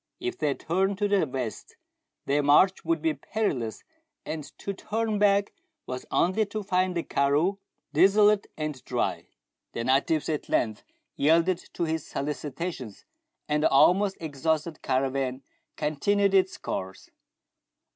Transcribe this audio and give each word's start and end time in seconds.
If 0.19 0.39
they 0.39 0.55
turned 0.55 0.97
to 0.97 1.07
the 1.07 1.27
west, 1.27 1.75
their 2.25 2.41
march 2.41 2.83
would 2.83 3.03
be 3.03 3.13
perilous, 3.13 3.83
and 4.25 4.43
to 4.57 4.73
turn 4.73 5.19
back 5.19 5.53
was 5.85 6.07
only 6.09 6.43
to 6.47 6.63
find 6.63 6.97
the 6.97 7.03
karroo 7.03 7.59
desolate 7.93 8.47
and 8.57 8.83
dry. 8.83 9.27
The 9.73 9.83
natives 9.83 10.27
at 10.27 10.49
length 10.49 10.83
yielded 11.15 11.59
to 11.73 11.83
his 11.83 12.07
solicitations, 12.07 13.05
and 13.47 13.61
the 13.61 13.69
almost 13.69 14.17
exhausted 14.19 14.81
caravan 14.81 15.43
continued 15.77 16.33
its 16.33 16.57
course. 16.57 17.11